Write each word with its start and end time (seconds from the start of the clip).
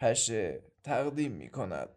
پشه 0.00 0.60
تقدیم 0.84 1.32
می 1.32 1.48
کند. 1.48 1.88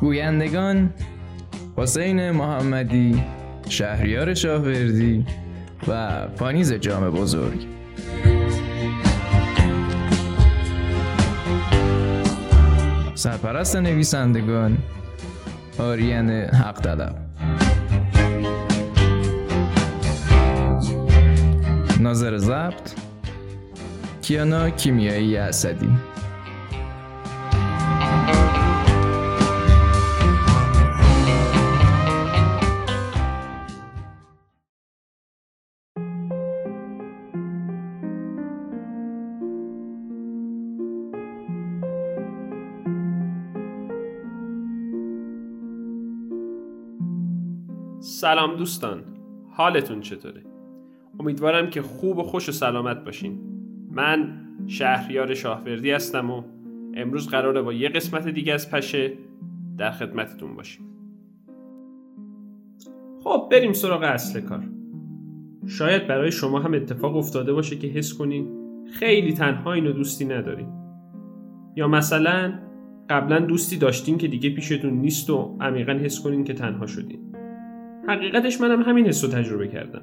گویندگان 0.00 0.94
حسین 1.76 2.30
محمدی 2.30 3.22
شهریار 3.68 4.34
شاهوردی 4.34 5.26
و 5.88 6.26
پانیز 6.28 6.72
جام 6.72 7.10
بزرگ 7.10 7.66
سرپرست 13.14 13.76
نویسندگان 13.76 14.78
آریان 15.78 16.30
حق 16.30 16.80
طلب 16.80 17.14
ناظر 22.00 22.36
ضبط 22.38 22.94
کیانا 24.22 24.70
کیمیایی 24.70 25.36
اسدی 25.36 25.90
سلام 48.20 48.56
دوستان 48.56 49.04
حالتون 49.50 50.00
چطوره؟ 50.00 50.42
امیدوارم 51.20 51.70
که 51.70 51.82
خوب 51.82 52.18
و 52.18 52.22
خوش 52.22 52.48
و 52.48 52.52
سلامت 52.52 53.04
باشین. 53.04 53.38
من 53.90 54.40
شهریار 54.66 55.34
شاهوردی 55.34 55.90
هستم 55.90 56.30
و 56.30 56.42
امروز 56.94 57.28
قراره 57.28 57.62
با 57.62 57.72
یه 57.72 57.88
قسمت 57.88 58.28
دیگه 58.28 58.54
از 58.54 58.70
پشه 58.70 59.12
در 59.76 59.90
خدمتتون 59.90 60.54
باشیم. 60.56 60.84
خب 63.24 63.48
بریم 63.50 63.72
سراغ 63.72 64.02
اصل 64.02 64.40
کار. 64.40 64.64
شاید 65.66 66.06
برای 66.06 66.32
شما 66.32 66.60
هم 66.60 66.74
اتفاق 66.74 67.16
افتاده 67.16 67.52
باشه 67.52 67.76
که 67.76 67.86
حس 67.86 68.14
کنین 68.14 68.48
خیلی 68.92 69.32
تنها 69.32 69.72
اینو 69.72 69.92
دوستی 69.92 70.24
ندارین 70.24 70.68
یا 71.76 71.88
مثلا 71.88 72.58
قبلا 73.10 73.38
دوستی 73.38 73.76
داشتین 73.76 74.18
که 74.18 74.28
دیگه 74.28 74.50
پیشتون 74.50 74.92
نیست 74.92 75.30
و 75.30 75.56
عمیقا 75.60 75.92
حس 75.92 76.22
کنین 76.22 76.44
که 76.44 76.54
تنها 76.54 76.86
شدین. 76.86 77.27
حقیقتش 78.08 78.60
منم 78.60 78.82
همین 78.82 79.06
حس 79.06 79.24
رو 79.24 79.30
تجربه 79.30 79.68
کردم. 79.68 80.02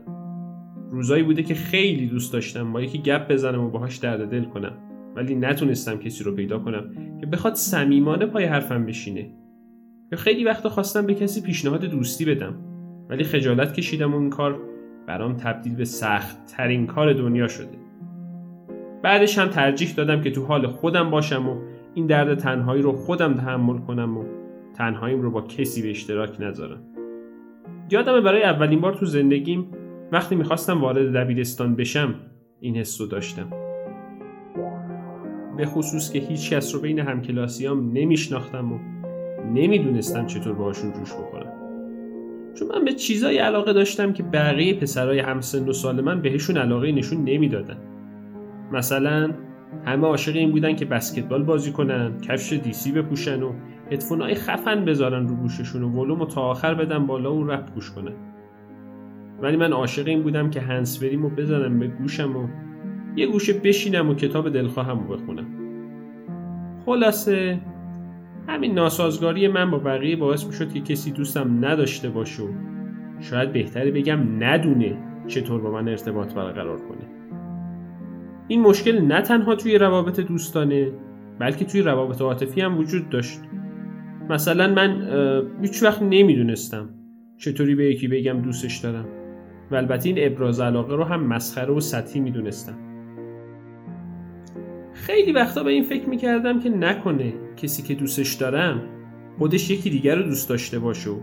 روزایی 0.91 1.23
بوده 1.23 1.43
که 1.43 1.53
خیلی 1.53 2.07
دوست 2.07 2.33
داشتم 2.33 2.73
با 2.73 2.81
یکی 2.81 2.97
گپ 2.97 3.31
بزنم 3.31 3.63
و 3.63 3.69
باهاش 3.69 3.97
درد 3.97 4.29
دل 4.29 4.43
کنم. 4.43 4.73
ولی 5.15 5.35
نتونستم 5.35 5.97
کسی 5.97 6.23
رو 6.23 6.31
پیدا 6.31 6.59
کنم 6.59 6.91
که 7.19 7.25
بخواد 7.25 7.53
صمیمانه 7.53 8.25
پای 8.25 8.45
حرفم 8.45 8.85
بشینه. 8.85 9.29
یا 10.11 10.17
خیلی 10.17 10.43
وقتا 10.43 10.69
خواستم 10.69 11.05
به 11.05 11.13
کسی 11.13 11.41
پیشنهاد 11.41 11.85
دوستی 11.85 12.25
بدم. 12.25 12.55
ولی 13.09 13.23
خجالت 13.23 13.73
کشیدم 13.73 14.13
و 14.13 14.17
این 14.17 14.29
کار 14.29 14.59
برام 15.07 15.37
تبدیل 15.37 15.75
به 15.75 15.85
سخت 15.85 16.45
ترین 16.45 16.87
کار 16.87 17.13
دنیا 17.13 17.47
شده. 17.47 17.77
بعدش 19.03 19.37
هم 19.37 19.47
ترجیح 19.47 19.93
دادم 19.93 20.21
که 20.21 20.31
تو 20.31 20.45
حال 20.45 20.67
خودم 20.67 21.09
باشم 21.09 21.49
و 21.49 21.55
این 21.93 22.07
درد 22.07 22.37
تنهایی 22.37 22.81
رو 22.81 22.91
خودم 22.91 23.33
تحمل 23.33 23.77
کنم 23.77 24.17
و 24.17 24.23
تنهاییم 24.73 25.21
رو 25.21 25.31
با 25.31 25.41
کسی 25.41 25.81
به 25.81 25.89
اشتراک 25.89 26.41
نذارم. 26.41 26.79
یادمه 27.89 28.21
برای 28.21 28.43
اولین 28.43 28.81
بار 28.81 28.93
تو 28.93 29.05
زندگیم 29.05 29.67
وقتی 30.11 30.35
می‌خواستم 30.35 30.81
وارد 30.81 31.13
دبیرستان 31.13 31.75
بشم 31.75 32.15
این 32.59 32.75
حس 32.77 33.01
رو 33.01 33.07
داشتم. 33.07 33.49
به 35.57 35.65
خصوص 35.65 36.11
که 36.11 36.19
هیچ 36.19 36.53
کس 36.53 36.75
رو 36.75 36.81
بین 36.81 36.99
همکلاسیام 36.99 37.91
نمیشناختم 37.93 38.73
و 38.73 38.79
نمی‌دونستم 39.53 40.25
چطور 40.25 40.53
باشون 40.53 40.93
جوش 40.93 41.13
بکنم 41.13 41.51
چون 42.59 42.67
من 42.67 42.85
به 42.85 42.93
چیزایی 42.93 43.37
علاقه 43.37 43.73
داشتم 43.73 44.13
که 44.13 44.23
بقیه 44.23 44.73
پسرای 44.73 45.19
همسن 45.19 45.69
و 45.69 45.73
سال 45.73 46.01
من 46.01 46.21
بهشون 46.21 46.57
علاقه 46.57 46.91
نشون 46.91 47.23
نمی‌دادن. 47.23 47.77
مثلا 48.71 49.31
همه 49.85 50.07
عاشق 50.07 50.35
این 50.35 50.51
بودن 50.51 50.75
که 50.75 50.85
بسکتبال 50.85 51.43
بازی 51.43 51.71
کنن 51.71 52.21
کفش 52.21 52.53
دیسی 52.53 52.91
بپوشن 52.91 53.43
و 53.43 53.53
های 54.21 54.35
خفن 54.35 54.85
بذارن 54.85 55.27
رو 55.27 55.35
گوششون 55.35 55.83
و 55.83 55.89
ولوم 55.89 56.25
تا 56.25 56.41
آخر 56.41 56.73
بدن 56.73 57.05
بالا 57.05 57.35
و 57.35 57.47
رپ 57.47 57.73
گوش 57.73 57.91
کنن 57.91 58.13
ولی 59.41 59.57
من 59.57 59.73
عاشق 59.73 60.07
این 60.07 60.23
بودم 60.23 60.49
که 60.49 60.61
هنسفریم 60.61 61.23
رو 61.23 61.29
بزنم 61.29 61.79
به 61.79 61.87
گوشم 61.87 62.35
و 62.35 62.47
یه 63.15 63.27
گوشه 63.27 63.53
بشینم 63.53 64.09
و 64.09 64.15
کتاب 64.15 64.49
دلخواهم 64.49 64.99
رو 64.99 65.15
بخونم. 65.15 65.45
خلاصه 66.85 67.59
همین 68.47 68.73
ناسازگاری 68.73 69.47
من 69.47 69.71
با 69.71 69.77
بقیه 69.77 70.15
باعث 70.15 70.45
می‌شد 70.45 70.73
که 70.73 70.79
کسی 70.79 71.11
دوستم 71.11 71.65
نداشته 71.65 72.09
باشه 72.09 72.43
و 72.43 72.47
شاید 73.19 73.53
بهتره 73.53 73.91
بگم 73.91 74.43
ندونه 74.43 74.97
چطور 75.27 75.61
با 75.61 75.71
من 75.71 75.87
ارتباط 75.87 76.33
برقرار 76.33 76.77
کنه. 76.77 77.07
این 78.47 78.61
مشکل 78.61 79.01
نه 79.01 79.21
تنها 79.21 79.55
توی 79.55 79.77
روابط 79.77 80.19
دوستانه 80.19 80.91
بلکه 81.39 81.65
توی 81.65 81.81
روابط 81.81 82.21
عاطفی 82.21 82.61
هم 82.61 82.77
وجود 82.77 83.09
داشت. 83.09 83.39
مثلا 84.29 84.73
من 84.73 85.07
هیچ 85.61 85.83
وقت 85.83 86.01
نمی‌دونستم 86.01 86.89
چطوری 87.37 87.75
به 87.75 87.85
یکی 87.85 88.07
بگم 88.07 88.41
دوستش 88.41 88.77
دارم 88.77 89.05
و 89.71 89.75
البته 89.75 90.09
این 90.09 90.17
ابراز 90.19 90.59
علاقه 90.59 90.95
رو 90.95 91.03
هم 91.03 91.23
مسخره 91.23 91.73
و 91.73 91.79
سطحی 91.79 92.19
می‌دونستم. 92.19 92.77
خیلی 94.93 95.31
وقتا 95.31 95.63
به 95.63 95.71
این 95.71 95.83
فکر 95.83 96.09
می‌کردم 96.09 96.59
که 96.59 96.69
نکنه 96.69 97.33
کسی 97.57 97.83
که 97.83 97.93
دوستش 97.93 98.33
دارم 98.33 98.81
خودش 99.37 99.69
یکی 99.69 99.89
دیگر 99.89 100.15
رو 100.15 100.23
دوست 100.23 100.49
داشته 100.49 100.79
باشه 100.79 101.09
و 101.09 101.19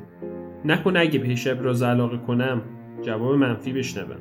نکنه 0.64 1.00
اگه 1.00 1.18
بهش 1.18 1.46
ابراز 1.46 1.82
علاقه 1.82 2.18
کنم 2.18 2.62
جواب 3.02 3.34
منفی 3.34 3.72
بشنوم. 3.72 4.20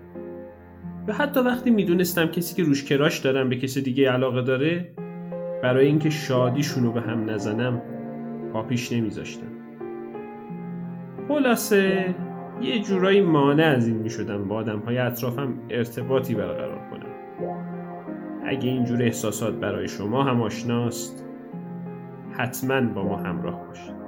و 1.08 1.14
حتی 1.14 1.40
وقتی 1.40 1.70
می‌دونستم 1.70 2.26
کسی 2.26 2.56
که 2.56 2.64
روش 2.64 2.84
کراش 2.84 3.20
دارم 3.20 3.50
به 3.50 3.56
کسی 3.56 3.82
دیگه 3.82 4.12
علاقه 4.12 4.42
داره 4.42 4.94
برای 5.64 5.86
اینکه 5.86 6.10
شادیشونو 6.10 6.92
به 6.92 7.02
هم 7.02 7.30
نزنم 7.30 7.82
پاپیش 8.54 8.92
نمیذاشتم 8.92 9.52
خلاصه 11.28 12.16
یه 12.62 12.82
جورایی 12.82 13.22
مانع 13.22 13.64
از 13.64 13.88
این 13.88 13.98
می‌شدم 13.98 14.48
با 14.48 14.56
آدم 14.56 14.80
های 14.80 14.98
اطرافم 14.98 15.60
ارتباطی 15.70 16.36
برقرار 16.36 16.90
کنم. 16.90 17.12
اگه 18.46 18.70
اینجور 18.70 19.04
احساسات 19.04 19.54
برای 19.54 19.88
شما 19.88 20.24
هم 20.24 20.42
آشناست 20.42 21.26
حتما 22.32 22.82
با 22.82 23.04
ما 23.04 23.18
همراه 23.18 23.68
باشید. 23.68 24.02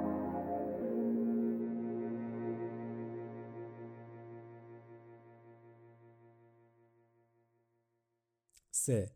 سه 8.70 9.10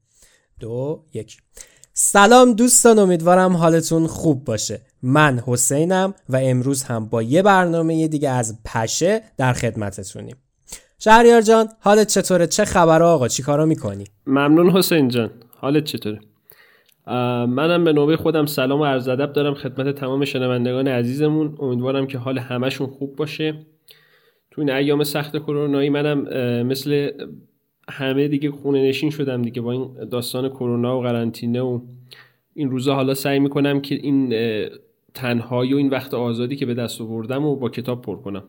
دو 0.61 1.05
یک. 1.15 1.43
سلام 2.01 2.53
دوستان 2.53 2.99
امیدوارم 2.99 3.57
حالتون 3.57 4.07
خوب 4.07 4.45
باشه. 4.45 4.81
من 5.03 5.43
حسینم 5.47 6.15
و 6.29 6.37
امروز 6.37 6.83
هم 6.83 7.07
با 7.07 7.23
یه 7.23 7.43
برنامه 7.43 8.09
دیگه 8.09 8.31
از 8.31 8.59
پشه 8.65 9.23
در 9.37 9.53
خدمتتونیم. 9.53 10.37
شهریار 10.99 11.41
جان 11.41 11.69
حالت 11.81 12.07
چطوره؟ 12.07 12.47
چه 12.47 12.65
خبر 12.65 13.03
آقا؟ 13.03 13.29
چی 13.29 13.43
کارا 13.43 13.67
می‌کنی؟ 13.67 14.05
ممنون 14.27 14.71
حسین 14.71 15.09
جان. 15.09 15.31
حالت 15.57 15.85
چطوره؟ 15.85 16.21
منم 17.47 17.85
به 17.85 17.93
نوبه 17.93 18.17
خودم 18.17 18.47
سلام 18.47 18.81
و 18.81 18.85
عرض 18.85 19.09
ادب 19.09 19.33
دارم 19.33 19.55
خدمت 19.55 19.95
تمام 19.95 20.25
شنوندگان 20.25 20.89
عزیزمون. 20.89 21.57
امیدوارم 21.61 22.07
که 22.07 22.19
حال 22.19 22.39
همشون 22.39 22.87
خوب 22.87 23.17
باشه. 23.17 23.67
تو 24.51 24.61
این 24.61 24.71
ایام 24.71 25.05
سخت 25.05 25.39
کرونایی 25.39 25.91
منم 25.91 26.19
مثل 26.63 27.11
همه 27.91 28.29
دیگه 28.29 28.51
خونه 28.51 28.89
نشین 28.89 29.11
شدم 29.11 29.43
دیگه 29.43 29.61
با 29.61 29.73
این 29.73 30.09
داستان 30.11 30.49
کرونا 30.49 30.99
و 30.99 31.03
قرنطینه 31.03 31.61
و 31.61 31.81
این 32.55 32.71
روزا 32.71 32.95
حالا 32.95 33.15
سعی 33.15 33.39
می‌کنم 33.39 33.81
که 33.81 33.95
این 33.95 34.35
تنهایی 35.15 35.75
و 35.75 35.77
این 35.77 35.89
وقت 35.89 36.15
آزادی 36.15 36.57
که 36.57 36.67
به 36.67 36.75
دست 36.75 37.01
آوردم 37.01 37.45
و 37.45 37.57
با 37.57 37.69
کتاب 37.69 38.03
پر 38.03 38.17
کنم. 38.17 38.45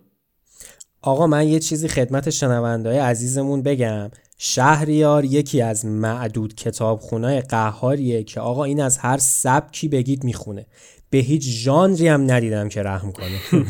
آقا 1.02 1.28
من 1.28 1.48
یه 1.48 1.60
چیزی 1.60 1.88
خدمت 1.88 2.30
شنوندهای 2.30 2.98
عزیزمون 2.98 3.62
بگم. 3.62 4.12
شهریار 4.38 5.26
یکی 5.26 5.62
از 5.62 5.86
معدود 5.86 6.56
کتابخونای 6.56 7.42
قهاریه 7.42 8.24
که 8.24 8.40
آقا 8.40 8.64
این 8.64 8.82
از 8.82 8.98
هر 8.98 9.18
سبکی 9.18 9.88
بگید 9.88 10.24
می‌خونه. 10.24 10.66
به 11.10 11.18
هیچ 11.18 11.50
ژانری 11.50 12.08
هم 12.08 12.32
ندیدم 12.32 12.70
که 12.70 12.84
رحم 12.84 13.12
کنه. 13.12 13.64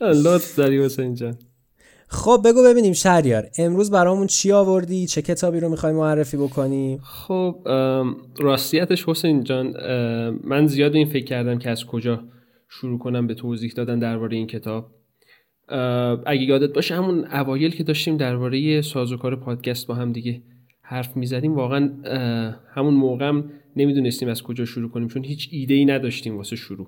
لطف 0.24 0.56
داری 0.56 0.84
حسین 0.84 1.14
جان. 1.14 1.38
خب 2.08 2.40
بگو 2.44 2.62
ببینیم 2.64 2.92
شهریار 2.92 3.48
امروز 3.58 3.90
برامون 3.90 4.26
چی 4.26 4.52
آوردی؟ 4.52 5.06
چه 5.06 5.22
کتابی 5.22 5.60
رو 5.60 5.68
می‌خوای 5.68 5.92
معرفی 5.92 6.36
بکنی؟ 6.36 6.98
خب 7.02 7.56
راستیتش 8.38 9.08
حسین 9.08 9.44
جان 9.44 9.74
من 10.44 10.66
زیاد 10.66 10.94
این 10.94 11.08
فکر 11.08 11.24
کردم 11.24 11.58
که 11.58 11.70
از 11.70 11.84
کجا 11.84 12.24
شروع 12.68 12.98
کنم 12.98 13.26
به 13.26 13.34
توضیح 13.34 13.72
دادن 13.76 13.98
درباره 13.98 14.36
این 14.36 14.46
کتاب. 14.46 14.90
اگه 16.26 16.42
یادت 16.42 16.72
باشه 16.72 16.94
همون 16.94 17.24
اوایل 17.24 17.70
که 17.70 17.84
داشتیم 17.84 18.16
درباره 18.16 18.82
سازوکار 18.82 19.36
پادکست 19.36 19.86
با 19.86 19.94
هم 19.94 20.12
دیگه 20.12 20.42
حرف 20.82 21.16
می‌زدیم 21.16 21.54
واقعا 21.54 21.90
همون 22.74 22.94
موقع 22.94 23.28
هم 23.28 23.50
نمی‌دونستیم 23.76 24.28
از 24.28 24.42
کجا 24.42 24.64
شروع 24.64 24.90
کنیم 24.90 25.08
چون 25.08 25.24
هیچ 25.24 25.48
ایده 25.52 25.74
ای 25.74 25.84
نداشتیم 25.84 26.36
واسه 26.36 26.56
شروع. 26.56 26.86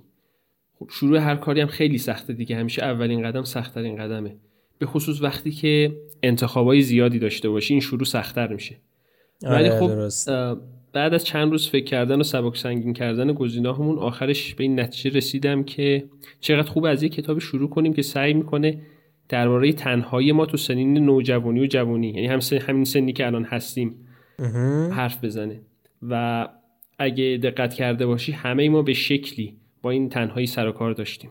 خب 0.79 0.89
شروع 0.91 1.19
هر 1.19 1.37
کاری 1.37 1.61
هم 1.61 1.67
خیلی 1.67 1.99
سخته 1.99 2.33
دیگه 2.33 2.57
همیشه 2.57 2.83
اولین 2.83 3.23
قدم 3.23 3.43
سختترین 3.43 3.97
قدمه. 3.97 4.37
به 4.79 4.87
خصوص 4.87 5.23
وقتی 5.23 5.51
که 5.51 5.97
انتخابای 6.23 6.83
زیادی 6.83 7.19
داشته 7.19 7.49
باشی 7.49 7.75
این 7.75 7.81
شروع 7.81 8.05
سختتر 8.05 8.53
میشه 8.53 8.77
ولی 9.43 9.69
آره، 9.69 9.81
خب 9.81 9.89
درست. 9.89 10.29
بعد 10.93 11.15
از 11.15 11.25
چند 11.25 11.51
روز 11.51 11.69
فکر 11.69 11.85
کردن 11.85 12.21
و 12.21 12.23
سبک 12.23 12.57
سنگین 12.57 12.93
کردن 12.93 13.33
گزینه‌هامون 13.33 13.99
آخرش 13.99 14.55
به 14.55 14.65
این 14.65 14.81
نتیجه 14.81 15.17
رسیدم 15.17 15.63
که 15.63 16.05
چقدر 16.41 16.71
خوب 16.71 16.85
از 16.85 17.03
یه 17.03 17.09
کتاب 17.09 17.39
شروع 17.39 17.71
کنیم 17.71 17.93
که 17.93 18.03
سعی 18.03 18.35
می‌کنه 18.35 18.81
درباره 19.29 19.73
تنهایی 19.73 20.33
ما 20.33 20.47
تو 20.47 20.57
سنین 20.57 20.95
نوجوانی 20.99 21.61
و 21.61 21.67
جوانی 21.67 22.09
یعنی 22.09 22.27
هم 22.27 22.41
سن- 22.41 22.57
همین 22.59 22.85
سنی 22.85 23.13
که 23.13 23.27
الان 23.27 23.45
هستیم. 23.45 23.95
حرف 24.93 25.25
بزنه 25.25 25.61
و 26.03 26.49
اگه 26.99 27.39
دقت 27.43 27.75
کرده 27.75 28.07
باشی 28.07 28.33
همه 28.33 28.69
ما 28.69 28.83
به 28.83 28.93
شکلی 28.93 29.57
با 29.83 29.91
این 29.91 30.09
تنهایی 30.09 30.47
سر 30.47 30.69
و 30.69 30.73
کار 30.73 30.93
داشتیم 30.93 31.31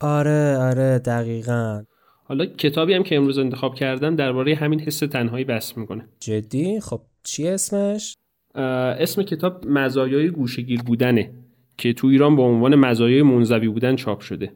آره 0.00 0.56
آره 0.56 0.98
دقیقا 0.98 1.82
حالا 2.30 2.46
کتابی 2.46 2.94
هم 2.94 3.02
که 3.02 3.16
امروز 3.16 3.38
انتخاب 3.38 3.74
کردم 3.74 4.16
درباره 4.16 4.54
همین 4.54 4.80
حس 4.80 4.98
تنهایی 4.98 5.44
بحث 5.44 5.76
می‌کنه. 5.76 6.04
جدی؟ 6.20 6.80
خب 6.80 7.00
چی 7.24 7.48
اسمش؟ 7.48 8.16
اسم 8.54 9.22
کتاب 9.22 9.66
مزایای 9.66 10.30
گوشگیر 10.30 10.82
بودنه 10.82 11.30
که 11.78 11.92
تو 11.92 12.06
ایران 12.06 12.36
با 12.36 12.42
عنوان 12.42 12.74
مزایای 12.74 13.22
منزوی 13.22 13.68
بودن 13.68 13.96
چاپ 13.96 14.20
شده. 14.20 14.52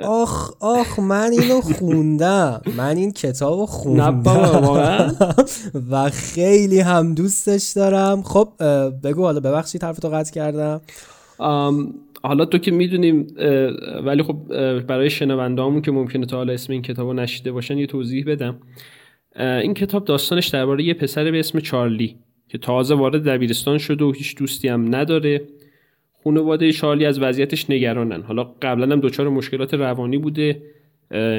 آخ 0.00 0.52
آخ 0.60 0.98
من 0.98 1.30
اینو 1.40 1.60
خوندم. 1.60 2.60
من 2.76 2.96
این 2.96 3.12
کتابو 3.12 3.66
خوندم. 3.66 4.22
و 5.90 6.10
خیلی 6.10 6.80
هم 6.80 7.14
دوستش 7.14 7.72
دارم. 7.76 8.22
خب 8.22 8.48
بگو 9.04 9.22
حالا 9.22 9.40
ببخشید 9.40 9.84
حرفتو 9.84 10.08
قطع 10.08 10.32
کردم. 10.32 10.80
آم، 11.38 11.94
حالا 12.22 12.44
تو 12.44 12.58
که 12.58 12.70
می‌دونیم 12.70 13.26
ولی 14.04 14.22
خب 14.22 14.36
برای 14.80 15.10
شنونده 15.10 15.80
که 15.80 15.90
ممکنه 15.90 16.26
تا 16.26 16.36
حالا 16.36 16.52
اسم 16.52 16.72
این 16.72 16.82
کتاب 16.82 17.08
رو 17.08 17.12
نشیده 17.12 17.52
باشن 17.52 17.78
یه 17.78 17.86
توضیح 17.86 18.24
بدم. 18.24 18.60
این 19.36 19.74
کتاب 19.74 20.04
داستانش 20.04 20.48
درباره 20.48 20.84
یه 20.84 20.94
پسر 20.94 21.30
به 21.30 21.38
اسم 21.38 21.60
چارلی 21.60 22.16
که 22.48 22.58
تازه 22.58 22.94
وارد 22.94 23.28
دبیرستان 23.28 23.78
شده 23.78 24.04
و 24.04 24.12
هیچ 24.12 24.36
دوستی 24.36 24.68
هم 24.68 24.94
نداره. 24.94 25.42
خانواده 26.24 26.72
چارلی 26.72 27.04
از 27.04 27.22
وضعیتش 27.22 27.70
نگرانن. 27.70 28.22
حالا 28.22 28.44
قبلا 28.44 28.94
هم 28.94 29.00
دچار 29.00 29.28
مشکلات 29.28 29.74
روانی 29.74 30.18
بوده. 30.18 30.62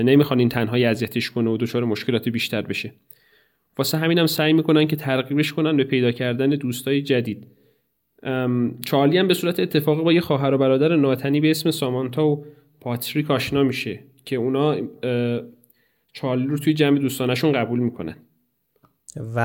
نمی‌خوان 0.04 0.40
این 0.40 0.50
تنهایی 0.50 0.86
اذیتش 0.86 1.32
کنه 1.32 1.50
و 1.50 1.58
دچار 1.58 1.84
مشکلات 1.84 2.30
بیشتر 2.30 2.62
بشه. 2.62 2.94
واسه 3.78 3.98
همین 3.98 4.18
هم 4.20 4.26
سعی 4.26 4.54
می‌کنن 4.54 4.88
که 4.88 4.96
ترغیبش 4.96 5.54
کنن 5.54 5.78
به 5.78 5.84
پیدا 5.84 6.12
کردن 6.12 6.50
دوستای 6.50 7.02
جدید. 7.02 7.48
چارلی 8.86 9.18
هم 9.18 9.28
به 9.28 9.34
صورت 9.34 9.60
اتفاقی 9.60 10.04
با 10.04 10.14
یه 10.14 10.22
خواهر 10.22 10.54
و 10.54 10.58
برادر 10.58 10.96
ناتنی 10.96 11.42
به 11.42 11.52
اسم 11.52 11.72
سامانتا 11.72 12.28
و 12.28 12.46
پاتریک 12.82 13.32
آشنا 13.32 13.64
میشه 13.64 14.00
که 14.26 14.36
اونا 14.36 14.76
چارلی 16.14 16.48
رو 16.48 16.58
توی 16.58 16.74
جمع 16.74 17.00
دوستانشون 17.00 17.52
قبول 17.52 17.80
می‌کنن. 17.80 18.16
و 19.36 19.42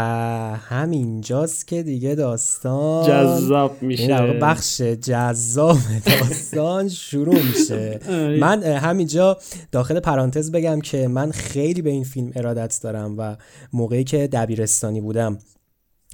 همینجاست 0.57 1.69
که 1.69 1.83
دیگه 1.83 2.15
داستان 2.15 3.07
جذاب 3.07 3.83
میشه. 3.83 4.39
بخش 4.43 4.81
جذاب 4.81 5.77
داستان 6.07 6.89
شروع 6.89 7.43
میشه. 7.43 8.01
من 8.41 8.63
همینجا 8.63 9.39
داخل 9.73 10.01
پرانتز 10.01 10.53
بگم 10.53 10.81
که 10.81 11.09
من 11.09 11.31
خیلی 11.31 11.83
به 11.83 11.91
این 11.91 12.05
فیلم 12.05 12.33
ارادت 12.37 12.81
دارم 12.83 13.15
و 13.19 13.37
موقعی 13.73 14.05
که 14.05 14.27
دبیرستانی 14.27 15.01
بودم 15.01 15.39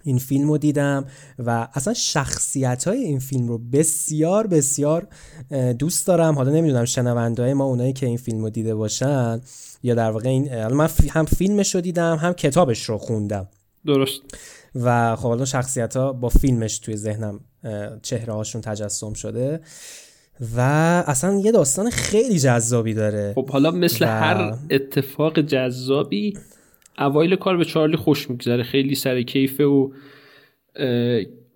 این 0.05 0.19
فیلم 0.19 0.49
رو 0.49 0.59
دیدم 0.59 1.05
و 1.39 1.69
اصلا 1.75 1.95
شخصیت 1.95 2.85
های 2.89 2.99
این 2.99 3.19
فیلم 3.19 3.49
رو 3.49 3.59
بسیار 3.59 4.47
بسیار 4.47 5.07
دوست 5.79 6.07
دارم. 6.07 6.35
حالا 6.35 6.53
نمی‌دونم 6.53 6.85
شنونده 6.85 7.43
های 7.43 7.55
ما 7.55 7.65
اونایی 7.65 7.93
که 7.93 8.07
این 8.07 8.17
فیلم 8.17 8.43
رو 8.43 8.51
دیده 8.51 8.75
باشن 8.75 9.41
یا 9.83 9.95
در 9.95 10.11
واقع 10.11 10.29
این 10.29 10.67
من 10.67 10.89
هم 11.11 11.25
فیلمش 11.25 11.75
رو 11.75 11.81
دیدم 11.81 12.17
هم 12.17 12.33
کتابش 12.33 12.85
رو 12.85 12.99
خوندم. 12.99 13.49
درست. 13.87 14.21
و 14.75 15.17
خب 15.17 15.29
حالا 15.29 15.45
شخصیت 15.45 15.97
ها 15.97 16.13
با 16.13 16.29
فیلمش 16.29 16.79
توی 16.79 16.97
ذهنم 16.97 17.41
چهره 18.03 18.33
هاشون 18.33 18.61
تجسم 18.61 19.13
شده 19.13 19.61
و 20.57 20.61
اصلا 21.07 21.39
یه 21.39 21.53
داستان 21.53 21.91
خیلی 21.91 22.39
جذابی 22.39 22.95
داره. 22.95 23.33
خب 23.35 23.51
حالا 23.51 23.71
مثل 23.71 24.05
و- 24.05 24.09
هر 24.09 24.55
اتفاق 24.71 25.41
جذابی 25.41 26.35
اوایل 27.01 27.37
کار 27.37 27.57
به 27.57 27.65
چارلی 27.65 27.97
خوش 27.97 28.31
میگذره. 28.31 28.63
خیلی 28.63 28.95
سر 28.95 29.23
کیفه 29.23 29.65
و 29.65 29.91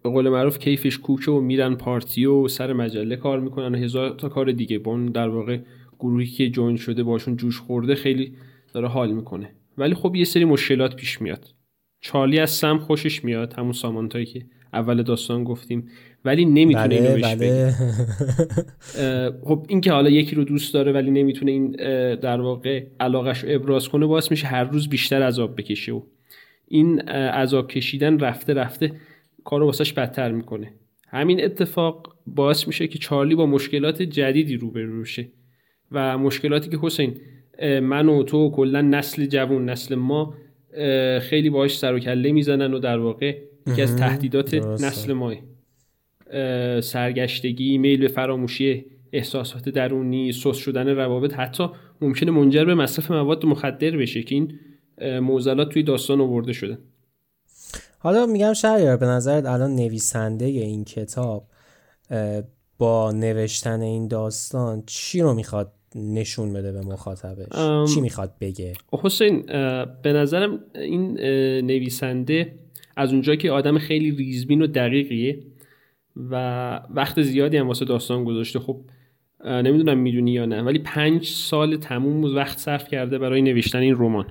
به 0.03 0.11
قول 0.11 0.29
معروف 0.29 0.59
کیفش 0.59 0.99
کوکه 0.99 1.31
و 1.31 1.41
میرن 1.41 1.75
پارتی 1.75 2.27
و 2.27 2.49
سر 2.49 2.73
مجله 2.73 3.17
کار 3.17 3.41
می‌کنن 3.41 3.75
و 3.75 3.79
هزار 3.79 4.11
تا 4.11 4.29
کار 4.29 4.53
دیگه. 4.53 4.79
با 4.79 4.91
اون 4.91 5.07
در 5.07 5.29
واقع 5.29 5.59
گروهی 5.99 6.27
که 6.27 6.51
جوین 6.51 6.77
شده 6.77 7.03
باشون 7.03 7.37
جوش 7.37 7.61
خورده 7.61 7.95
خیلی 7.95 8.33
داره 8.73 8.89
حال 8.89 9.13
می‌کنه. 9.13 9.51
ولی 9.79 9.95
خب 9.95 10.17
یه 10.17 10.25
سری 10.25 10.45
مشکلات 10.45 10.97
پیش 10.97 11.23
میاد. 11.23 11.55
چارلی 12.01 12.39
از 12.39 12.51
سم 12.51 12.79
خوشش 12.79 13.25
میاد. 13.25 13.53
همون 13.53 13.73
سامانتایی 13.73 14.27
که 14.27 14.47
اول 14.73 15.03
داستان 15.03 15.45
گفتیم. 15.45 15.89
ولی 16.25 16.45
نمی‌تونه 16.45 16.95
اینو 16.95 17.09
بله 17.09 17.15
بهش 17.15 17.35
بگه 17.35 17.75
بله 18.97 19.33
خب 19.45 19.67
این 19.69 19.81
که 19.81 19.93
حالا 19.93 20.11
یکی 20.11 20.37
رو 20.37 20.45
دوست 20.45 20.75
داره 20.75 20.93
ولی 20.93 21.11
نمی‌تونه 21.11 21.51
این 21.51 21.71
در 22.15 22.41
واقع 22.41 22.87
علاقش 23.01 23.39
رو 23.39 23.49
ابراز 23.53 23.89
کنه 23.89 24.07
باعث 24.07 24.31
میشه 24.31 24.47
هر 24.47 24.65
روز 24.65 24.89
بیشتر 24.89 25.23
عذاب 25.23 25.57
بکشه 25.57 25.93
و 25.93 26.01
این 26.69 27.01
عذاب 27.11 27.71
کشیدن 27.71 28.19
رفته 28.19 28.55
رفته 28.55 28.93
کار 29.45 29.61
رو 29.61 29.67
واسش 29.67 29.93
بدتر 29.93 30.33
می‌کنه 30.33 30.73
همین 31.09 31.45
اتفاق 31.45 32.17
باعث 32.27 32.67
میشه 32.67 32.87
که 32.87 32.99
چارلی 32.99 33.35
با 33.35 33.47
مشکلات 33.47 34.03
جدیدی 34.03 34.57
روبرو 34.57 35.01
بشه 35.01 35.29
و 35.93 36.19
مشکلاتی 36.19 36.71
که 36.71 36.79
حسین 36.83 37.17
من 37.63 38.09
و 38.09 38.23
تو 38.23 38.51
کلا 38.51 38.81
نسل 38.81 39.27
جوان 39.27 39.71
نسل 39.71 39.95
ما 39.95 40.35
خیلی 41.21 41.51
باهاش 41.51 41.79
سر 41.79 41.95
و 41.95 41.99
کله 41.99 42.33
می‌زنن 42.33 42.75
و 42.75 42.79
در 42.79 42.99
واقع 42.99 43.39
یکی 43.67 43.83
از. 43.83 43.97
تهدیدات. 43.97 44.55
نسل 44.55 45.13
ماه 45.13 45.33
اه، 45.33 45.39
سرگشتگی 46.81 47.79
میل 47.79 48.01
به 48.01 48.09
فراموشی 48.09 48.85
احساسات 49.13 49.69
درونی 49.69 50.33
سوس 50.33 50.57
شدن 50.57 50.89
روابط 50.89 51.33
حتی 51.33 51.69
ممکنه 52.01 52.31
منجر 52.31 52.65
به 52.65 52.75
مصرف 52.75 53.11
مواد 53.11 53.47
مخدر 53.47 53.91
بشه 53.91 54.23
که 54.23 54.35
این 54.35 54.53
اه، 54.99 55.21
معضلات 55.21 55.69
توی 55.69 55.83
داستان 55.83 56.21
آورده 56.21 56.53
شده. 56.53 56.79
حالا 57.99 58.27
میگم 58.27 58.53
شهریار 58.53 58.97
به 58.97 59.07
نظرت 59.07 59.47
الان 59.47 59.75
نویسنده 59.75 60.45
این 60.45 60.85
کتاب 60.85 61.47
با 62.79 63.13
نوشتن 63.13 63.81
این 63.81 64.09
داستان 64.09 64.83
چی 64.87 65.21
رو 65.21 65.35
می‌خواد 65.35 65.73
نشون 65.95 66.53
بده 66.53 66.73
به 66.73 66.81
مخاطبش؟ 66.81 67.59
ام، 67.59 67.87
چی 67.87 68.01
می‌خواد 68.01 68.33
بگه؟ 68.41 68.73
حسین 68.93 69.45
اه، 69.49 70.03
به 70.03 70.13
نظرم 70.13 70.61
این 70.75 71.21
نویسنده 71.67 72.55
از 72.97 73.13
اونجا 73.13 73.37
که 73.37 73.51
آدم 73.51 73.79
خیلی 73.79 74.11
ریزبین 74.11 74.63
و 74.63 74.67
دقیقیه 74.67 75.39
و 76.17 76.35
وقت 76.91 77.23
زیادی 77.23 77.57
هم 77.57 77.69
واسه 77.69 77.85
داستان 77.85 78.25
گذاشته. 78.25 78.59
خب 78.59 78.81
نمی‌دونم 79.45 79.99
می‌دونی 79.99 80.33
یا 80.33 80.47
نه 80.47 80.63
ولی 80.63 80.79
پنج 80.79 81.27
سال 81.27 81.77
تموم 81.77 82.37
وقت 82.37 82.59
صرف 82.59 82.89
کرده 82.89 83.19
برای 83.19 83.43
نوشتن 83.43 83.79
این 83.79 83.95
رمان 83.95 84.27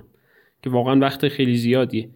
که 0.62 0.70
واقعا 0.70 1.00
وقت 1.00 1.28
خیلی 1.28 1.56
زیادیه. 1.56 2.08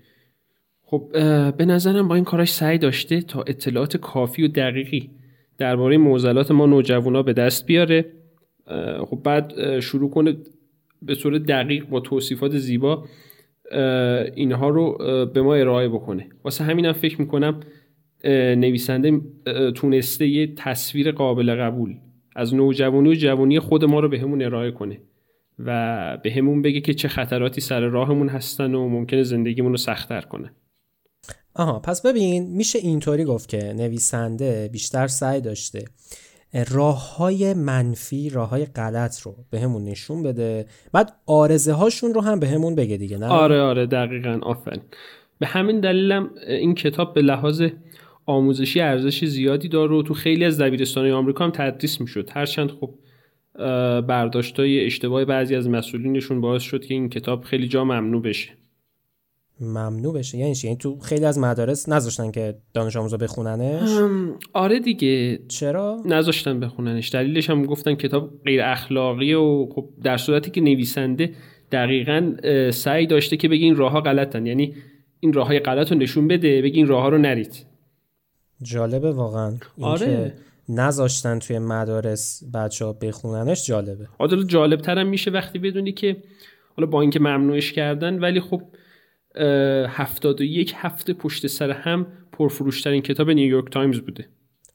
خب 0.82 1.08
به 1.56 1.64
نظرم 1.64 2.08
با 2.08 2.14
این 2.14 2.24
کاراش 2.24 2.52
سعی 2.52 2.78
داشته 2.78 3.20
تا 3.20 3.42
اطلاعات 3.42 3.96
کافی 3.96 4.42
و 4.42 4.48
دقیقی 4.48 5.10
درباره 5.58 5.98
معضلات 5.98 6.50
ما 6.50 6.66
نوجوانا 6.66 7.22
به 7.22 7.32
دست 7.32 7.66
بیاره. 7.66 8.04
خب 9.00 9.20
بعد 9.24 9.80
شروع 9.80 10.10
کنه 10.10 10.36
به 11.02 11.14
صورت 11.14 11.42
دقیق 11.42 11.88
با 11.88 12.00
توصیفات 12.00 12.58
زیبا 12.58 13.04
اینها 14.34 14.68
رو 14.68 14.98
به 15.34 15.42
ما 15.42 15.54
ارائه 15.54 15.88
بکنه. 15.88 16.28
واسه 16.44 16.64
همینم 16.64 16.92
فکر 16.92 17.20
می‌کنم 17.20 17.60
نویسنده 18.24 19.20
تونسته 19.74 20.26
یه 20.26 20.54
تصویر 20.54 21.12
قابل 21.12 21.54
قبول. 21.54 21.94
از 22.36 22.54
نوجوانی 22.54 23.08
و 23.08 23.14
جوانی 23.14 23.60
خود 23.60 23.84
ما 23.84 24.00
رو 24.00 24.08
به 24.08 24.18
همون 24.18 24.42
ارائه 24.42 24.70
کنه 24.70 25.00
و 25.58 26.18
به 26.22 26.32
همون 26.32 26.62
بگه 26.62 26.80
که 26.80 26.94
چه 26.94 27.08
خطراتی 27.08 27.60
سر 27.60 27.80
راهمون 27.80 28.28
هستن 28.28 28.74
و 28.74 28.88
ممکنه 28.88 29.22
زندگیمون 29.22 29.70
رو 29.70 29.76
سختتر 29.76 30.20
کنه. 30.20 30.50
آها 31.54 31.78
پس 31.78 32.06
ببین 32.06 32.46
میشه 32.56 32.78
اینطوری 32.78 33.24
گفت 33.24 33.48
که 33.48 33.72
نویسنده 33.76 34.70
بیشتر 34.72 35.06
سعی 35.06 35.40
داشته 35.40 35.84
راه 36.70 37.16
های 37.16 37.54
منفی 37.54 38.30
راه 38.30 38.48
های 38.48 38.64
غلط 38.64 39.20
رو 39.20 39.34
به 39.50 39.60
همون 39.60 39.84
نشون 39.84 40.22
بده. 40.22 40.66
بعد 40.92 41.12
آرزه 41.26 41.72
هاشون 41.72 42.14
رو 42.14 42.20
هم 42.20 42.40
به 42.40 42.48
همون 42.48 42.74
بگه 42.74 42.96
دیگه 42.96 43.18
نه؟ 43.18 43.26
آره 43.26 43.60
آره 43.60 43.86
دقیقا 43.86 44.38
آفرین. 44.42 44.80
به 45.38 45.46
همین 45.46 45.80
دلیلم 45.80 46.30
این 46.48 46.74
کتاب 46.74 47.14
به 47.14 47.22
لحاظ 47.22 47.62
آموزشی 48.28 48.80
ارزش 48.80 49.24
زیادی 49.24 49.68
داره 49.68 49.96
و 49.96 50.02
تو 50.02 50.14
خیلی 50.14 50.44
از 50.44 50.60
دبیرستانهای 50.60 51.12
آمریکا 51.12 51.44
هم 51.44 51.50
تدریس 51.50 52.00
می‌شد. 52.00 52.30
هرچند 52.32 52.70
خب 52.70 52.94
برداشتای 54.00 54.84
اشتباه 54.84 55.24
بعضی 55.24 55.54
از 55.54 55.68
مسئولینشون 55.68 56.40
باعث 56.40 56.62
شد 56.62 56.84
که 56.84 56.94
این 56.94 57.08
کتاب 57.08 57.44
خیلی 57.44 57.68
جا 57.68 57.84
ممنوع 57.84 58.22
بشه. 58.22 58.50
ممنوع 59.60 60.14
بشه. 60.14 60.38
یعنی 60.38 60.54
یعنی 60.64 60.76
تو 60.76 60.98
خیلی 60.98 61.24
از 61.24 61.38
مدارس 61.38 61.88
نذاشتن 61.88 62.30
که 62.30 62.54
دانش 62.74 62.96
آموزا 62.96 63.16
بخوننش؟ 63.16 63.90
آره 64.52 64.80
دیگه. 64.80 65.38
چرا؟ 65.48 66.02
نذاشتن 66.04 66.60
بخوننش. 66.60 67.14
دلیلش 67.14 67.50
هم 67.50 67.62
گفتن 67.62 67.94
کتاب 67.94 68.30
غیر 68.44 68.62
اخلاقی 68.62 69.34
و 69.34 69.66
خب 69.66 69.88
در 70.02 70.16
صورتی 70.16 70.50
که 70.50 70.60
نویسنده 70.60 71.32
دقیقا 71.72 72.32
سعی 72.70 73.06
داشته 73.06 73.36
که 73.36 73.48
بگی 73.48 73.64
این 73.64 73.76
راه 73.76 73.92
ها 73.92 74.00
غلطن. 74.00 74.46
یعنی 74.46 74.74
این 75.20 75.32
راه 75.32 75.46
های 75.46 75.58
غلط 75.58 75.92
رو 75.92 75.98
نشون 75.98 76.28
بده 76.28 76.62
بگی 76.62 76.76
این 76.76 76.86
راه 76.86 77.02
ها 77.02 77.08
رو 77.08 77.18
نرید. 77.18 77.68
جالبه 78.62 79.12
واقعا. 79.12 79.56
آره. 79.80 80.34
نذاشتن 80.68 81.38
توی 81.38 81.58
مدارس 81.58 82.42
بچه 82.54 82.84
ها 82.84 82.92
بخوننش 82.92 83.66
جالبه. 83.66 84.08
حالا 84.18 84.42
جالب 84.42 84.80
ترم 84.80 85.06
میشه 85.06 85.30
وقتی 85.30 85.58
بدونی 85.58 85.92
که 85.92 86.16
حالا 86.76 86.90
با 86.90 87.00
اینکه 87.00 87.20
ممنوعش 87.20 87.72
کردن 87.72 88.18
ولی 88.18 88.40
خب 88.40 88.62
هفتاد 89.88 90.40
و 90.40 90.44
یک 90.44 90.72
هفته 90.76 91.12
پشت 91.12 91.46
سر 91.46 91.70
هم 91.70 92.06
پرفروشترین 92.32 93.02
کتاب 93.02 93.30
نیویورک 93.30 93.72
تایمز 93.72 94.00
بوده. 94.00 94.28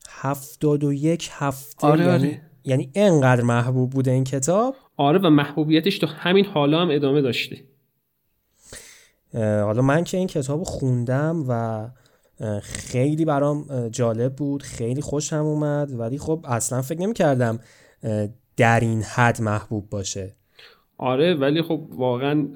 هفتاد 0.10 0.84
و 0.84 0.94
یک 0.94 1.30
هفته 1.32 1.88
آره 1.88 2.06
یعنی 2.06 2.14
آره. 2.14 2.42
یعنی 2.64 2.92
انقدر 2.96 3.42
محبوب 3.42 3.90
بوده 3.90 4.12
این 4.12 4.24
کتاب؟ 4.24 4.76
آره 4.98 5.20
و 5.20 5.30
محبوبیتش 5.30 6.00
تو 6.00 6.08
همین 6.08 6.46
حالا 6.46 6.82
هم 6.82 6.90
ادامه 6.92 7.22
داشته. 7.22 7.58
حالا 9.34 9.82
من 9.82 10.04
که 10.04 10.18
این 10.18 10.28
کتاب 10.28 10.64
خوندم 10.64 11.46
و 11.48 11.88
خیلی 12.62 13.26
برام 13.26 13.90
جالب 13.90 14.36
بود 14.36 14.64
خیلی 14.64 15.02
خوشم 15.02 15.36
اومد 15.36 16.00
ولی 16.00 16.18
خب 16.18 16.46
اصلا 16.48 16.82
فکر 16.82 17.00
نمی 17.00 17.14
کردم 17.14 17.60
در 18.58 18.80
این 18.80 19.02
حد 19.16 19.42
محبوب 19.42 19.90
باشه. 19.90 20.36
آره 20.98 21.34
ولی 21.34 21.62
خب 21.62 21.88
واقعا 21.90 22.48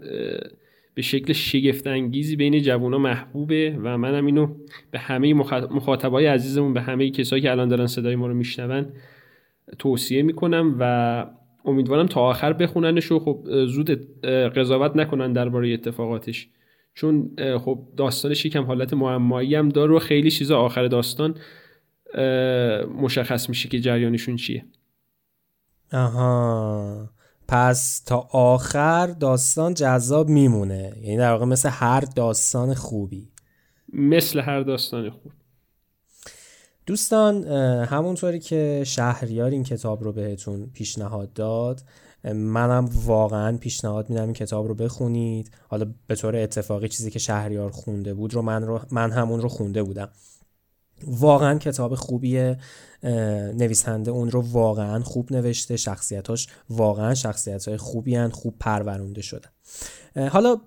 به 0.94 1.02
شکل 1.02 1.34
شگفت 1.34 1.88
انگیزی 1.88 2.36
بین 2.36 2.62
جوونا 2.62 2.98
محبوبه 2.98 3.78
و 3.84 3.98
منم 3.98 4.26
اینو 4.26 4.56
به 4.92 5.00
همه 5.00 5.34
مخاطبای 5.34 6.26
عزیزمون 6.26 6.74
به 6.74 6.82
همه 6.82 7.10
کسایی 7.10 7.42
که 7.42 7.52
الان 7.52 7.68
دارن 7.68 7.88
صدای 7.88 8.16
ما 8.16 8.28
رو 8.28 8.34
میشنون 8.34 8.86
توصیه 9.80 10.22
می‌کنم 10.24 10.76
و 10.80 11.26
امیدوارم 11.66 12.06
تا 12.06 12.22
آخر 12.22 12.54
بخوننش 12.54 13.12
و 13.12 13.20
خب 13.20 13.66
زود 13.66 14.22
قضاوت 14.26 14.96
نکنن 14.96 15.34
درباره 15.34 15.74
اتفاقاتش. 15.74 16.50
چون 16.98 17.36
خب 17.58 17.80
داستانش 17.98 18.46
یکم 18.46 18.64
حالت 18.64 18.94
معمایی 18.94 19.56
هم 19.56 19.70
داره 19.70 19.96
و 19.96 20.00
خیلی 20.00 20.32
چیزا 20.32 20.60
آخر 20.60 20.88
داستان 20.88 21.38
مشخص 23.02 23.50
میشه 23.50 23.70
که 23.70 23.80
جریانشون 23.80 24.36
چیه. 24.36 24.66
آها. 25.94 27.10
پس 27.48 28.00
تا 28.00 28.28
آخر 28.32 29.08
داستان 29.08 29.74
جذاب 29.74 30.30
میمونه. 30.30 30.94
یعنی 31.02 31.18
در 31.18 31.32
واقع 31.32 31.46
مثل 31.46 31.70
هر 31.70 32.00
داستان 32.00 32.74
خوبی. 32.74 33.32
مثل 33.94 34.40
هر 34.40 34.62
داستان 34.62 35.10
خوب. 35.10 35.32
دوستان 36.86 37.44
همونطوری 37.84 38.40
که 38.40 38.84
شهریار 38.86 39.52
این 39.52 39.64
کتاب 39.64 40.04
رو 40.04 40.14
بهتون 40.14 40.70
پیشنهاد 40.74 41.34
داد 41.34 41.82
منم 42.24 42.90
واقعا 43.06 43.58
پیشنهاد 43.58 44.10
میدم 44.10 44.24
این 44.24 44.34
کتاب 44.34 44.68
رو 44.68 44.76
بخونید. 44.76 45.52
حالا 45.68 45.86
به 46.08 46.16
طور 46.16 46.36
اتفاقی 46.36 46.88
چیزی 46.88 47.12
که 47.12 47.20
شهریار 47.20 47.72
خونده 47.72 48.14
بود 48.14 48.34
رو 48.34 48.42
من, 48.42 48.64
رو 48.64 48.80
من 48.92 49.12
همون 49.12 49.42
رو 49.42 49.50
خونده 49.50 49.84
بودم. 49.84 50.10
واقعا 51.08 51.58
کتاب 51.58 51.96
خوبیه. 51.96 52.58
نویسنده 53.54 54.12
اون 54.12 54.32
رو 54.32 54.42
واقعا 54.42 55.04
خوب 55.04 55.34
نوشته. 55.34 55.78
شخصیتاش 55.78 56.48
واقعا 56.70 57.14
شخصیت 57.14 57.68
های 57.68 57.78
خوبی 57.78 58.16
هن 58.16 58.30
خوب 58.30 58.56
پرورونده 58.60 59.22
شدن 59.22 59.50
حالا 60.32 60.58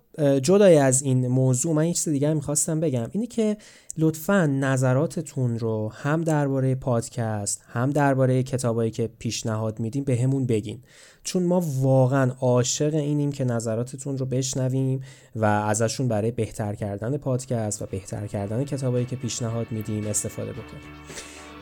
جدای 0.42 0.78
از 0.78 1.02
این 1.02 1.28
موضوع 1.28 1.74
من 1.74 1.86
یه 1.86 1.94
چیز 1.94 2.08
دیگر 2.08 2.34
می‌خواستم 2.34 2.80
بگم. 2.80 3.08
اینه 3.12 3.26
که 3.26 3.56
لطفا 3.98 4.46
نظراتتون 4.46 5.58
رو 5.58 5.92
هم 5.94 6.20
درباره 6.20 6.74
پادکست 6.74 7.62
هم 7.68 7.90
درباره 7.90 8.42
کتابایی 8.42 8.90
که 8.90 9.10
پیشنهاد 9.18 9.80
میدیم 9.80 10.04
به 10.04 10.16
همون 10.16 10.46
بگین. 10.46 10.82
چون 11.24 11.42
ما 11.42 11.62
واقعا 11.80 12.32
عاشق 12.40 12.94
اینیم 12.94 13.32
که 13.32 13.44
نظراتتون 13.44 14.18
رو 14.18 14.26
بشنویم 14.26 15.00
و 15.36 15.44
ازشون 15.44 16.08
برای 16.08 16.30
بهتر 16.30 16.74
کردن 16.74 17.16
پادکست 17.16 17.82
و 17.82 17.86
بهتر 17.86 18.26
کردن 18.26 18.64
کتابایی 18.64 19.04
که 19.04 19.16
پیشنهاد 19.16 19.66
میدیم 19.70 20.06
استفاده 20.06 20.52
بکنیم. 20.52 20.82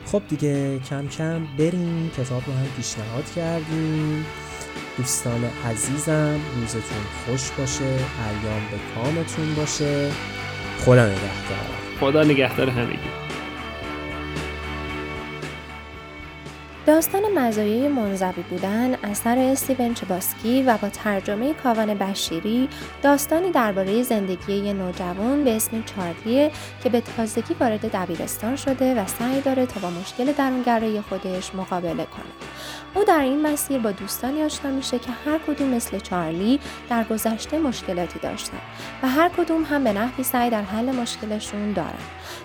خب 0.05 0.21
دیگه 0.29 0.79
کم 0.79 1.07
کم 1.07 1.41
بریم 1.57 2.11
کتاب 2.17 2.43
رو 2.47 2.53
هم 2.53 2.65
پیشنهاد 2.77 3.31
کردیم. 3.35 4.25
دوستان 4.97 5.43
عزیزم 5.65 6.39
روزتون 6.55 7.03
خوش 7.25 7.51
باشه 7.51 7.85
ایام 7.85 8.61
به 8.71 8.77
کامتون 8.95 9.55
باشه. 9.55 10.11
خدا 10.85 11.05
نگهدار. 11.05 11.69
خدا 11.99 12.23
نگهدار 12.23 12.69
همگی. 12.69 13.18
داستان 16.85 17.21
مزایای 17.35 17.87
منزوی 17.87 18.43
بودن 18.49 18.95
اثر 19.03 19.37
استیون 19.37 19.93
چباسکی 19.93 20.63
و 20.63 20.77
با 20.77 20.89
ترجمه 20.89 21.53
کاوان 21.53 21.93
بشیری 21.93 22.69
داستانی 23.01 23.51
درباره 23.51 24.03
زندگی 24.03 24.53
یه 24.53 24.73
نوجوان 24.73 25.43
به 25.43 25.55
اسم 25.55 25.83
چارلیه 25.83 26.51
که 26.83 26.89
به 26.89 27.01
تازگی 27.01 27.53
وارد 27.59 27.91
دبیرستان 27.91 28.55
شده 28.55 29.01
و 29.01 29.07
سعی 29.07 29.41
داره 29.41 29.65
تا 29.65 29.79
با 29.79 29.89
مشکل 29.89 30.31
درونگرایی 30.31 31.01
خودش 31.01 31.55
مقابله 31.55 32.05
کنه. 32.05 32.49
او 32.95 33.03
در 33.03 33.21
این 33.21 33.41
مسیر 33.41 33.79
با 33.79 33.91
دوستانی 33.91 34.43
آشنا 34.43 34.71
میشه 34.71 34.99
که 34.99 35.11
هر 35.25 35.39
کدوم 35.47 35.67
مثل 35.67 35.99
چارلی 35.99 36.59
در 36.89 37.03
گذشته 37.03 37.59
مشکلاتی 37.59 38.19
داشتن 38.19 38.57
و 39.03 39.07
هر 39.07 39.29
کدوم 39.29 39.63
هم 39.63 39.83
به 39.83 39.93
نحوی 39.93 40.23
سعی 40.23 40.49
در 40.49 40.61
حل 40.61 40.91
مشکلشون 40.91 41.73
دارن. 41.73 41.99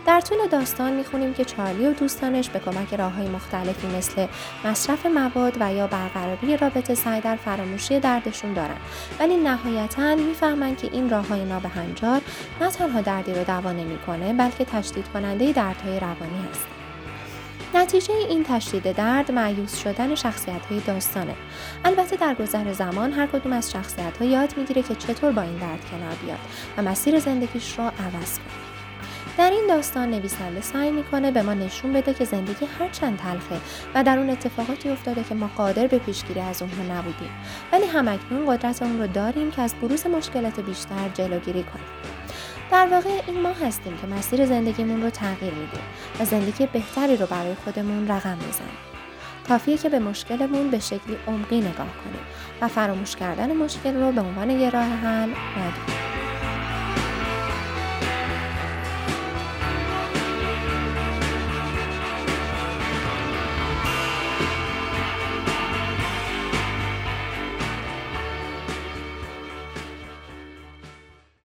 در 0.07 0.21
طول 0.21 0.39
داستان 0.51 0.93
می‌خونیم 0.93 1.35
که 1.35 1.45
چارلی 1.45 1.87
و 1.87 1.93
دوستانش 1.93 2.49
به 2.49 2.59
کمک 2.59 2.95
راههای 2.95 3.29
مختلفی 3.29 3.87
مثل 3.87 4.24
مصرف 4.65 5.07
مواد 5.07 5.57
و 5.61 5.75
یا 5.75 5.87
برقراری 5.87 6.57
رابطه 6.57 6.95
سعی 6.95 7.21
در 7.21 7.37
فراموشی 7.37 8.01
دردشون 8.01 8.53
دارن. 8.53 8.77
ولی 9.21 9.37
نهایتا 9.37 10.15
می‌فهمن 10.15 10.77
که 10.77 10.91
این 10.93 11.11
راه 11.11 11.29
های 11.29 11.45
نابهنجار 11.45 12.21
نه 12.61 12.71
تنها 12.71 13.01
دردی 13.01 13.35
رو 13.35 13.45
دوا 13.45 13.73
نمی‌کنه 13.73 14.33
بلکه 14.33 14.65
تشدید 14.65 15.09
کننده 15.09 15.53
دردهای 15.53 16.01
روانی 16.01 16.49
هست. 16.51 16.67
نتیجه 17.75 18.15
این 18.15 18.45
تشدید 18.45 18.93
درد 18.93 19.33
معیوس 19.33 19.83
شدن 19.83 20.15
شخصیت 20.15 20.67
های 20.71 20.81
داستانه. 20.81 21.35
البته 21.85 22.17
در 22.17 22.35
گذر 22.35 22.73
زمان 22.73 23.13
هر 23.13 23.27
کدوم 23.27 23.53
از 23.53 23.73
شخصیت 23.73 24.17
ها 24.21 24.25
یاد 24.25 24.57
می‌گیره 24.57 24.83
که 24.83 24.95
چطور 24.95 25.33
با 25.33 25.43
این 25.43 25.57
درد 25.57 25.85
کنار 25.91 26.15
بیاد 26.25 26.39
و 26.77 26.83
مسیر 26.83 27.19
زندگیش 27.19 27.79
رو 27.79 27.85
عوض 27.85 28.39
کنه. 28.39 28.74
در 29.39 29.51
این 29.51 29.67
داستان 29.69 30.11
نویسنده 30.11 30.61
سعی 30.61 30.91
می‌کنه 30.91 31.31
به 31.31 31.43
ما 31.43 31.55
نشون 31.55 31.93
بده 31.93 32.15
که 32.15 32.25
زندگی 32.25 32.67
هر 32.79 32.89
چند 32.89 33.19
تلخه 33.19 33.61
و 33.95 34.05
در 34.05 34.19
اون 34.19 34.31
اتفاقاتی 34.31 34.89
افتاده 34.89 35.25
که 35.25 35.35
ما 35.35 35.51
قادر 35.57 35.87
به 35.87 35.99
پیشگیری 35.99 36.41
از 36.41 36.63
اونها 36.63 36.99
نبودیم. 36.99 37.31
ولی 37.73 37.87
همکنون 37.87 38.57
قدرت 38.57 38.83
اون 38.83 38.99
رو 38.99 39.07
داریم 39.07 39.51
که 39.51 39.63
از 39.63 39.75
بروز 39.75 40.07
مشکلات 40.07 40.61
بیشتر 40.61 41.09
جلوگیری 41.15 41.63
کنیم. 41.63 41.87
در 42.71 42.89
واقع 42.91 43.23
این 43.27 43.41
ما 43.41 43.53
هستیم 43.53 43.97
که 43.97 44.07
مسیر 44.07 44.47
زندگیمون 44.47 45.03
رو 45.03 45.11
تغییر 45.11 45.55
میدیم 45.55 45.85
و 46.21 46.25
زندگی 46.25 46.67
بهتری 46.67 47.17
رو 47.17 47.27
برای 47.27 47.55
خودمون 47.55 48.09
رقم 48.09 48.39
می‌زنیم. 48.47 48.79
کافیه 49.49 49.79
که 49.79 49.89
به 49.89 49.99
مشکلمون 49.99 50.71
به 50.71 50.79
شکلی 50.79 51.17
عمقی 51.27 51.59
نگاه 51.59 51.75
کنیم 51.75 52.27
و 52.61 52.69
فراموش 52.69 53.17
کردن 53.17 53.57
مشکل 53.57 54.01
رو 54.01 54.13
به 54.13 54.21
عنوان 54.21 54.51
یه 54.51 54.71
راه 54.71 54.89
حل 54.89 55.31
ندونیم 55.31 56.14